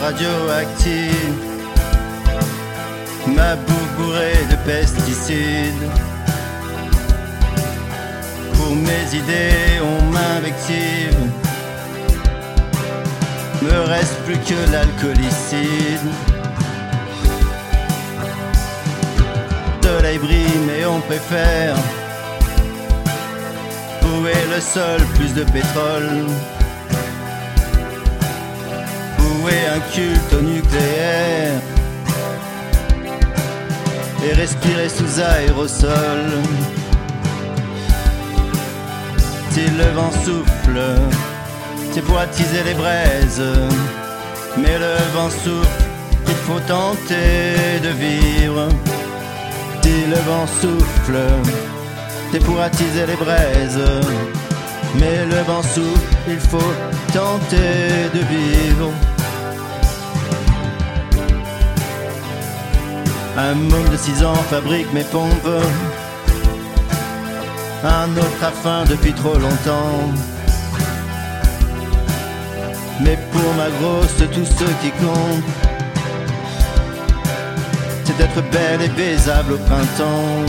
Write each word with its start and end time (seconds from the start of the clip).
radioactive. 0.00 1.34
Ma 3.26 3.54
boue 3.56 3.86
bourrée 3.96 4.46
de 4.50 4.56
pesticides. 4.64 5.90
Pour 8.54 8.74
mes 8.74 9.14
idées, 9.14 9.80
on 9.82 10.02
m'invective. 10.12 11.18
Me 13.62 13.80
reste 13.88 14.16
plus 14.24 14.38
que 14.38 14.72
l'alcoolicide. 14.72 16.08
De 19.82 20.02
la 20.02 20.12
mais 20.66 20.86
on 20.86 21.00
préfère. 21.00 21.76
Est 24.24 24.54
le 24.54 24.60
sol, 24.60 25.00
plus 25.16 25.34
de 25.34 25.42
pétrole 25.42 26.26
Un 29.44 29.80
culte 29.92 30.32
au 30.38 30.42
nucléaire 30.42 31.60
Et 34.24 34.34
respirer 34.34 34.88
sous 34.88 35.20
aérosol 35.20 36.24
Si 39.50 39.60
le 39.62 39.90
vent 39.94 40.10
souffle, 40.24 40.80
c'est 41.92 42.02
pour 42.02 42.18
attiser 42.18 42.62
les 42.64 42.74
braises 42.74 43.42
Mais 44.56 44.78
le 44.78 44.94
vent 45.14 45.30
souffle, 45.30 45.84
il 46.28 46.34
faut 46.34 46.60
tenter 46.60 47.80
de 47.82 47.88
vivre 47.88 48.68
Si 49.82 50.06
le 50.08 50.16
vent 50.16 50.46
souffle 50.60 51.18
c'est 52.32 52.42
pour 52.42 52.58
attiser 52.60 53.04
les 53.06 53.16
braises. 53.16 53.78
Mais 54.98 55.26
le 55.26 55.42
vent 55.42 55.62
souffle, 55.62 56.16
il 56.26 56.40
faut 56.40 56.72
tenter 57.12 58.08
de 58.14 58.20
vivre. 58.20 58.90
Un 63.36 63.54
môme 63.54 63.88
de 63.88 63.96
6 63.96 64.24
ans 64.24 64.42
fabrique 64.50 64.92
mes 64.92 65.04
pompes. 65.04 65.62
Un 67.82 68.16
autre 68.16 68.42
a 68.42 68.50
faim 68.50 68.84
depuis 68.88 69.12
trop 69.14 69.38
longtemps. 69.38 70.12
Mais 73.00 73.18
pour 73.32 73.54
ma 73.54 73.70
grosse, 73.80 74.16
tout 74.16 74.44
ce 74.44 74.64
qui 74.82 74.90
compte, 75.00 75.44
c'est 78.04 78.16
d'être 78.18 78.42
belle 78.50 78.82
et 78.82 78.90
baisable 78.90 79.54
au 79.54 79.58
printemps. 79.58 80.44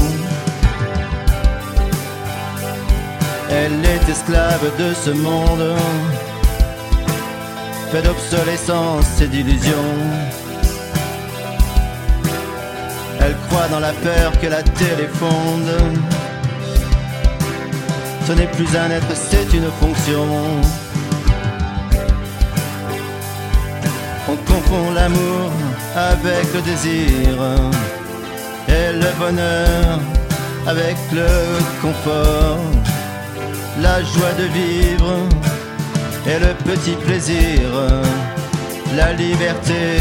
Elle 3.50 3.86
est 3.86 4.10
esclave 4.10 4.72
de 4.78 4.94
ce 4.94 5.12
monde, 5.12 5.76
fait 7.92 8.02
d'obsolescence 8.02 9.22
et 9.22 9.28
d'illusions. 9.28 10.43
Elle 13.24 13.36
croit 13.48 13.68
dans 13.70 13.80
la 13.80 13.94
peur 13.94 14.32
que 14.42 14.48
la 14.48 14.64
téléfonde. 14.64 15.74
Ce 18.28 18.32
n'est 18.34 18.48
plus 18.48 18.76
un 18.76 18.90
être, 18.92 19.16
c'est 19.16 19.54
une 19.56 19.70
fonction. 19.80 20.26
On 24.30 24.36
confond 24.52 24.92
l'amour 24.94 25.52
avec 25.96 26.54
le 26.54 26.62
désir 26.62 27.38
et 28.68 28.94
le 28.94 29.12
bonheur 29.20 30.00
avec 30.66 30.96
le 31.12 31.28
confort 31.82 32.60
la 33.82 34.02
joie 34.04 34.34
de 34.38 34.44
vivre 34.44 35.28
et 36.28 36.40
le 36.40 36.54
petit 36.64 36.96
plaisir, 37.06 37.60
la 38.96 39.14
liberté 39.14 40.00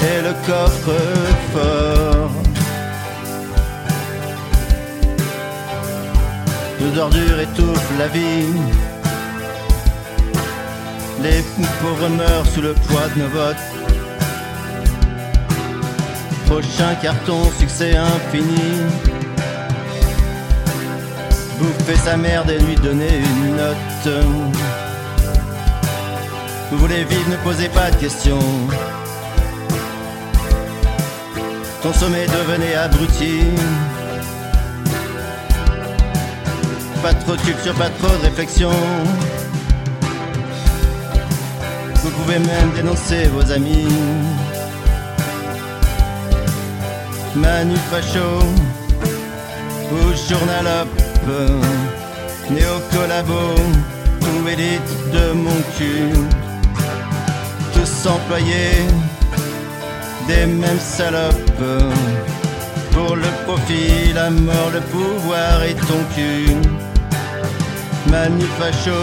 et 0.00 0.22
le 0.22 0.32
coffre-fort. 0.46 2.41
Nos 6.82 6.98
ordures 6.98 7.40
étouffent 7.40 7.98
la 7.98 8.08
vie. 8.08 8.46
Les 11.22 11.42
pauvres 11.80 12.08
meurent 12.08 12.46
sous 12.46 12.62
le 12.62 12.74
poids 12.74 13.08
de 13.14 13.22
nos 13.22 13.28
votes. 13.28 13.56
Prochain 16.46 16.94
carton, 17.00 17.50
succès 17.58 17.96
infini 17.96 18.80
bouffer 21.62 21.96
sa 21.96 22.16
merde 22.16 22.50
et 22.50 22.58
lui 22.58 22.74
donner 22.76 23.18
une 23.18 23.56
note. 23.56 24.08
Vous 26.70 26.78
voulez 26.78 27.04
vivre, 27.04 27.30
ne 27.30 27.36
posez 27.36 27.68
pas 27.68 27.90
de 27.90 27.96
questions. 27.96 28.38
Consommez, 31.82 32.26
devenez 32.26 32.74
abruti. 32.74 33.40
Pas 37.02 37.14
trop 37.14 37.34
de 37.34 37.40
culture, 37.40 37.74
pas 37.74 37.90
trop 37.98 38.16
de 38.16 38.22
réflexion. 38.22 38.70
Vous 41.96 42.10
pouvez 42.10 42.38
même 42.38 42.70
dénoncer 42.76 43.24
vos 43.34 43.50
amis. 43.50 43.88
Manu 47.34 47.74
Facho 47.90 48.38
ou 49.90 50.12
Journal 50.28 50.86
Néo-collabo, 52.50 53.54
tout 54.20 54.48
élite 54.48 55.10
de 55.12 55.32
mon 55.32 55.60
cul, 55.76 56.12
tous 57.72 58.06
employés 58.08 58.86
des 60.28 60.46
mêmes 60.46 60.78
salopes. 60.78 61.64
Pour 62.92 63.16
le 63.16 63.28
profit, 63.44 64.12
la 64.14 64.30
mort, 64.30 64.70
le 64.72 64.80
pouvoir 64.80 65.64
et 65.64 65.74
ton 65.74 66.04
cul. 66.14 66.56
Manu 68.12 68.44
facho 68.58 69.00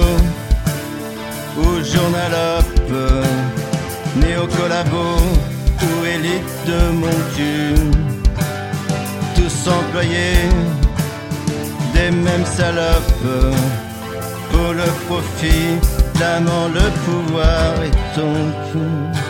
ou 1.58 1.84
journalope, 1.84 2.94
néo-collabo 4.22 5.08
ou 5.81 6.06
élite 6.06 6.58
de 6.68 6.80
mon 7.02 7.18
cul, 7.34 7.74
tous 9.36 9.68
employés 9.68 10.46
les 11.96 12.12
mêmes 12.12 12.46
salopes 12.46 13.25
pour 14.52 14.74
le 14.74 14.90
profit, 15.08 15.80
l'amant, 16.19 16.68
le 16.68 16.86
pouvoir 17.03 17.84
et 17.84 17.96
ton 18.14 18.36
cul. 18.72 19.28